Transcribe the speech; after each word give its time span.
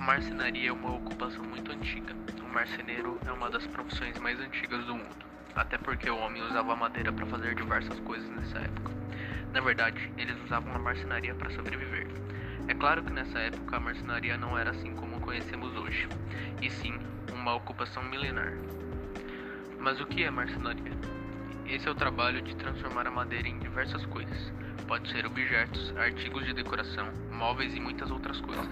marcenaria 0.00 0.68
é 0.68 0.72
uma 0.72 0.96
ocupação 0.96 1.42
muito 1.44 1.72
antiga. 1.72 2.14
O 2.42 2.48
marceneiro 2.52 3.18
é 3.26 3.32
uma 3.32 3.50
das 3.50 3.66
profissões 3.66 4.18
mais 4.18 4.38
antigas 4.40 4.84
do 4.84 4.94
mundo, 4.94 5.26
até 5.54 5.76
porque 5.76 6.08
o 6.08 6.18
homem 6.18 6.42
usava 6.42 6.76
madeira 6.76 7.12
para 7.12 7.26
fazer 7.26 7.54
diversas 7.54 7.98
coisas 8.00 8.28
nessa 8.30 8.58
época. 8.58 8.92
Na 9.52 9.60
verdade, 9.60 10.12
eles 10.16 10.36
usavam 10.44 10.74
a 10.74 10.78
marcenaria 10.78 11.34
para 11.34 11.50
sobreviver. 11.50 12.06
É 12.68 12.74
claro 12.74 13.02
que 13.02 13.12
nessa 13.12 13.38
época 13.38 13.76
a 13.76 13.80
marcenaria 13.80 14.36
não 14.36 14.58
era 14.58 14.70
assim 14.70 14.94
como 14.94 15.20
conhecemos 15.20 15.74
hoje, 15.76 16.08
e 16.62 16.70
sim 16.70 16.98
uma 17.32 17.54
ocupação 17.54 18.02
milenar. 18.04 18.52
Mas 19.78 20.00
o 20.00 20.06
que 20.06 20.22
é 20.22 20.30
marcenaria? 20.30 20.92
Esse 21.66 21.88
é 21.88 21.90
o 21.90 21.94
trabalho 21.94 22.40
de 22.42 22.54
transformar 22.56 23.06
a 23.06 23.10
madeira 23.10 23.48
em 23.48 23.58
diversas 23.58 24.04
coisas. 24.06 24.52
Pode 24.86 25.10
ser 25.10 25.26
objetos, 25.26 25.94
artigos 25.96 26.44
de 26.44 26.54
decoração, 26.54 27.12
móveis 27.30 27.74
e 27.74 27.80
muitas 27.80 28.10
outras 28.10 28.40
coisas. 28.40 28.67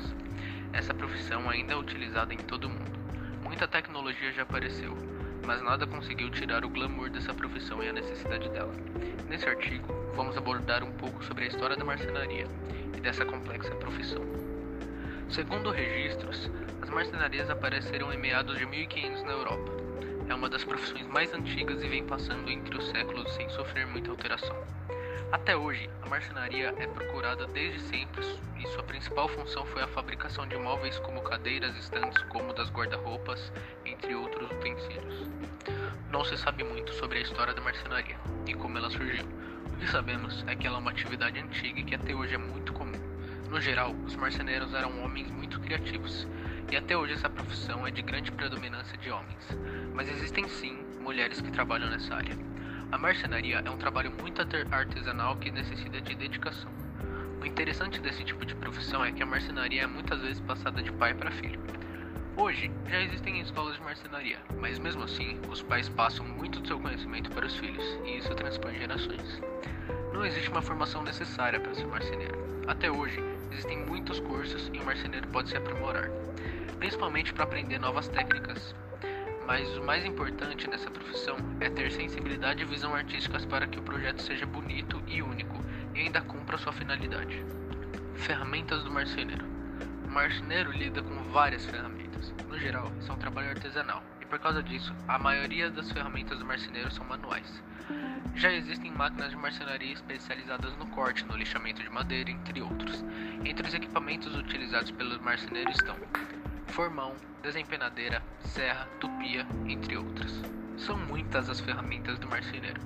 Essa 0.77 0.93
profissão 0.93 1.49
ainda 1.49 1.73
é 1.73 1.77
utilizada 1.77 2.35
em 2.35 2.37
todo 2.37 2.65
o 2.65 2.69
mundo. 2.69 3.01
Muita 3.43 3.67
tecnologia 3.67 4.31
já 4.31 4.43
apareceu, 4.43 4.95
mas 5.43 5.63
nada 5.63 5.87
conseguiu 5.87 6.29
tirar 6.29 6.67
o 6.67 6.69
glamour 6.69 7.09
dessa 7.09 7.33
profissão 7.33 7.83
e 7.83 7.89
a 7.89 7.95
necessidade 7.95 8.47
dela. 8.51 8.75
Nesse 9.27 9.49
artigo, 9.49 9.89
vamos 10.15 10.37
abordar 10.37 10.85
um 10.85 10.93
pouco 10.93 11.25
sobre 11.25 11.45
a 11.45 11.47
história 11.47 11.79
da 11.79 11.85
marcenaria 11.85 12.47
e 12.95 13.01
dessa 13.01 13.25
complexa 13.25 13.75
profissão. 13.77 14.23
Segundo 15.31 15.71
registros, 15.71 16.51
as 16.83 16.91
marcenarias 16.91 17.49
apareceram 17.49 18.13
em 18.13 18.19
meados 18.19 18.59
de 18.59 18.67
1500 18.67 19.23
na 19.23 19.33
Europa. 19.33 19.73
É 20.29 20.35
uma 20.35 20.51
das 20.51 20.63
profissões 20.63 21.07
mais 21.07 21.33
antigas 21.33 21.83
e 21.83 21.89
vem 21.89 22.05
passando 22.05 22.51
entre 22.51 22.77
os 22.77 22.87
séculos 22.89 23.33
sem 23.33 23.49
sofrer 23.49 23.87
muita 23.87 24.11
alteração. 24.11 24.55
Até 25.33 25.57
hoje, 25.57 25.91
a 26.03 26.09
marcenaria 26.09 26.73
é 26.79 26.87
procurada 26.87 27.47
desde 27.49 27.81
sempre 27.81 28.25
e 28.59 28.69
sua 28.69 28.83
principal 28.85 29.29
função 29.29 29.67
foi 29.67 29.83
a 29.83 29.89
fabricação 29.89 30.47
de 30.47 30.57
móveis 30.57 30.99
como 31.01 31.21
cadeiras, 31.21 31.77
estantes, 31.77 32.23
cômodas, 32.25 32.71
guarda-roupas, 32.71 33.53
entre 33.85 34.15
outros 34.15 34.49
utensílios. 34.51 35.29
Não 36.13 36.25
se 36.25 36.37
sabe 36.37 36.63
muito 36.63 36.93
sobre 36.95 37.19
a 37.19 37.23
história 37.23 37.53
da 37.53 37.61
marcenaria 37.61 38.17
e 38.47 38.55
como 38.55 38.79
ela 38.79 38.89
surgiu. 38.89 39.27
O 39.73 39.77
que 39.79 39.89
sabemos 39.91 40.45
é 40.47 40.55
que 40.55 40.67
ela 40.67 40.77
é 40.77 40.81
uma 40.81 40.93
atividade 40.93 41.41
antiga 41.41 41.81
e 41.81 41.85
que 41.85 41.95
até 41.97 42.15
hoje 42.15 42.35
é 42.35 42.39
muito 42.39 42.73
comum. 42.73 42.93
No 43.51 43.61
geral, 43.61 43.93
os 44.05 44.15
marceneiros 44.15 44.75
eram 44.75 45.05
homens 45.05 45.31
muito 45.31 45.61
criativos, 45.61 46.27
e 46.71 46.77
até 46.77 46.97
hoje 46.97 47.15
essa 47.15 47.29
profissão 47.29 47.87
é 47.87 47.91
de 47.91 48.03
grande 48.03 48.31
predominância 48.33 48.97
de 48.99 49.11
homens, 49.11 49.47
mas 49.93 50.09
existem 50.09 50.49
sim 50.49 50.85
mulheres 51.01 51.41
que 51.41 51.51
trabalham 51.51 51.91
nessa 51.91 52.15
área. 52.15 52.37
A 52.93 52.99
marcenaria 52.99 53.61
é 53.65 53.71
um 53.71 53.77
trabalho 53.77 54.13
muito 54.13 54.41
artesanal 54.71 55.37
que 55.37 55.51
necessita 55.51 56.01
de 56.01 56.15
dedicação. 56.15 56.71
O 57.41 57.45
interessante 57.45 58.01
desse 58.01 58.23
tipo 58.23 58.47
de 58.47 58.55
profissão 58.55 59.05
é 59.05 59.11
que 59.11 59.23
a 59.23 59.27
marcenaria 59.27 59.83
é 59.83 59.87
muitas 59.87 60.21
vezes 60.21 60.41
passada 60.41 60.81
de 60.81 60.93
pai 60.93 61.13
para 61.13 61.33
filho. 61.33 61.61
Hoje, 62.37 62.71
já 62.89 63.01
existem 63.01 63.41
escolas 63.41 63.77
de 63.77 63.83
marcenaria, 63.83 64.39
mas 64.61 64.79
mesmo 64.79 65.03
assim, 65.03 65.41
os 65.49 65.63
pais 65.63 65.89
passam 65.89 66.25
muito 66.25 66.61
do 66.61 66.69
seu 66.69 66.79
conhecimento 66.79 67.29
para 67.31 67.47
os 67.47 67.57
filhos, 67.57 67.85
e 68.05 68.19
isso 68.19 68.33
transpõe 68.35 68.79
gerações. 68.79 69.43
Não 70.13 70.25
existe 70.25 70.49
uma 70.49 70.63
formação 70.63 71.03
necessária 71.03 71.59
para 71.59 71.75
ser 71.75 71.87
marceneiro. 71.87 72.39
Até 72.69 72.91
hoje, 72.91 73.21
existem 73.51 73.85
muitos 73.85 74.21
cursos 74.21 74.71
e 74.73 74.79
o 74.79 74.85
marceneiro 74.85 75.27
pode 75.29 75.49
se 75.49 75.57
aprimorar, 75.57 76.09
principalmente 76.79 77.35
para 77.35 77.45
aprender 77.45 77.81
novas 77.81 78.07
técnicas, 78.09 78.75
mas 79.47 79.77
o 79.77 79.85
mais 79.85 80.05
importante 80.05 80.69
nessa 80.69 80.91
profissão 80.91 81.37
é 81.61 81.71
ter 81.71 81.93
sensibilidade 81.93 82.63
e 82.63 82.67
visão 82.67 82.95
artísticas 82.95 83.45
para 83.45 83.67
que 83.67 83.79
o 83.79 83.83
projeto 83.83 84.21
seja 84.21 84.45
bonito 84.45 85.01
e 85.07 85.23
único 85.23 85.65
e 85.95 86.01
ainda 86.01 86.21
cumpra 86.21 86.59
sua 86.59 86.73
finalidade. 86.73 87.45
Ferramentas 88.17 88.83
do 88.83 88.91
marceneiro: 88.91 89.47
O 90.05 90.11
marceneiro 90.11 90.73
lida 90.73 91.03
com 91.03 91.23
várias 91.33 91.65
ferramentas. 91.65 92.35
No 92.49 92.59
geral, 92.59 92.91
isso 92.99 93.11
é 93.11 93.15
um 93.15 93.19
trabalho 93.19 93.51
artesanal 93.51 94.03
e 94.21 94.27
por 94.27 94.41
causa 94.41 94.63
disso, 94.63 94.93
a 95.07 95.19
maioria 95.19 95.71
das 95.71 95.91
ferramentas 95.93 96.39
do 96.39 96.45
marceneiro 96.45 96.91
são 96.91 97.05
manuais. 97.05 97.63
Já 98.35 98.53
existem 98.53 98.91
máquinas 98.91 99.31
de 99.31 99.37
marcenaria 99.37 99.93
especializadas 99.93 100.77
no 100.77 100.87
corte, 100.89 101.25
no 101.25 101.37
lixamento 101.37 101.81
de 101.83 101.89
madeira, 101.89 102.31
entre 102.31 102.61
outros. 102.61 103.05
Entre 103.45 103.67
os 103.67 103.73
equipamentos 103.73 104.35
utilizados 104.35 104.91
pelos 104.91 105.19
marceneiros 105.21 105.77
estão 105.77 105.97
formão, 106.77 107.15
desempenadeira, 107.43 108.23
serra, 108.41 108.87
tupia, 109.01 109.47
entre 109.67 109.97
outras. 109.97 110.31
São 110.77 110.95
muitas 110.95 111.49
as 111.49 111.59
ferramentas 111.59 112.19
do 112.19 112.29
marceneiro 112.29 112.79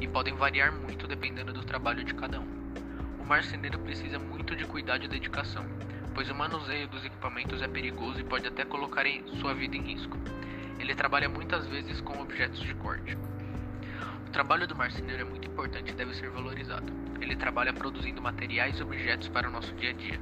e 0.00 0.08
podem 0.08 0.34
variar 0.34 0.72
muito 0.72 1.06
dependendo 1.06 1.52
do 1.52 1.62
trabalho 1.62 2.02
de 2.02 2.12
cada 2.12 2.40
um. 2.40 2.48
O 3.20 3.24
marceneiro 3.24 3.78
precisa 3.78 4.18
muito 4.18 4.56
de 4.56 4.64
cuidado 4.64 5.04
e 5.04 5.08
dedicação, 5.08 5.64
pois 6.12 6.28
o 6.28 6.34
manuseio 6.34 6.88
dos 6.88 7.04
equipamentos 7.04 7.62
é 7.62 7.68
perigoso 7.68 8.18
e 8.18 8.24
pode 8.24 8.48
até 8.48 8.64
colocar 8.64 9.04
sua 9.40 9.54
vida 9.54 9.76
em 9.76 9.82
risco. 9.82 10.18
Ele 10.80 10.96
trabalha 10.96 11.28
muitas 11.28 11.68
vezes 11.68 12.00
com 12.00 12.20
objetos 12.20 12.58
de 12.58 12.74
corte. 12.74 13.16
O 14.26 14.30
trabalho 14.32 14.66
do 14.66 14.74
marceneiro 14.74 15.22
é 15.22 15.24
muito 15.24 15.46
importante 15.46 15.92
e 15.92 15.94
deve 15.94 16.14
ser 16.14 16.30
valorizado. 16.30 16.92
Ele 17.20 17.36
trabalha 17.36 17.72
produzindo 17.72 18.20
materiais 18.20 18.80
e 18.80 18.82
objetos 18.82 19.28
para 19.28 19.48
o 19.48 19.52
nosso 19.52 19.72
dia 19.74 19.90
a 19.90 19.92
dia 19.92 20.20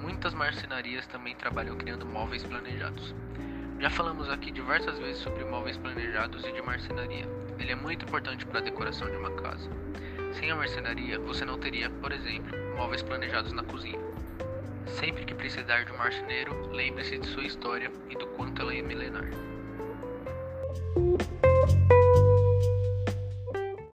Muitas 0.00 0.34
marcenarias 0.34 1.06
também 1.06 1.34
trabalham 1.34 1.76
criando 1.76 2.06
móveis 2.06 2.42
planejados. 2.42 3.14
Já 3.78 3.90
falamos 3.90 4.28
aqui 4.28 4.50
diversas 4.50 4.98
vezes 4.98 5.22
sobre 5.22 5.44
móveis 5.44 5.76
planejados 5.76 6.44
e 6.44 6.52
de 6.52 6.62
marcenaria. 6.62 7.26
Ele 7.58 7.72
é 7.72 7.74
muito 7.74 8.04
importante 8.04 8.46
para 8.46 8.60
a 8.60 8.62
decoração 8.62 9.10
de 9.10 9.16
uma 9.16 9.30
casa. 9.32 9.68
Sem 10.32 10.50
a 10.50 10.56
marcenaria, 10.56 11.18
você 11.18 11.44
não 11.44 11.58
teria, 11.58 11.90
por 11.90 12.12
exemplo, 12.12 12.56
móveis 12.76 13.02
planejados 13.02 13.52
na 13.52 13.62
cozinha. 13.62 13.98
Sempre 14.86 15.24
que 15.24 15.34
precisar 15.34 15.84
de 15.84 15.92
um 15.92 15.98
marceneiro, 15.98 16.70
lembre-se 16.72 17.18
de 17.18 17.26
sua 17.26 17.44
história 17.44 17.90
e 18.08 18.16
do 18.16 18.26
quanto 18.28 18.62
ela 18.62 18.74
é 18.74 18.82
milenar. 18.82 19.51